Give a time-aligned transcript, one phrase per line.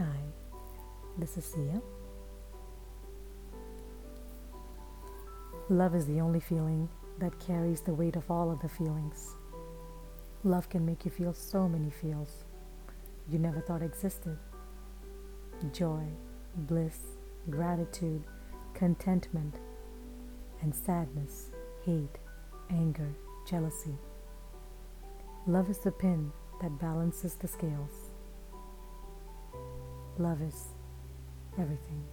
[0.00, 0.22] Hi,
[1.18, 1.82] this is Sia.
[5.68, 6.88] Love is the only feeling
[7.18, 9.34] that carries the weight of all other feelings.
[10.42, 12.44] Love can make you feel so many feels
[13.28, 14.38] you never thought existed
[15.70, 16.06] joy,
[16.56, 17.00] bliss,
[17.50, 18.24] gratitude,
[18.72, 19.56] contentment,
[20.62, 21.50] and sadness,
[21.84, 22.16] hate,
[22.70, 23.14] anger,
[23.46, 23.98] jealousy.
[25.46, 26.32] Love is the pin
[26.62, 28.09] that balances the scales.
[30.18, 30.74] Love is
[31.58, 32.04] everything.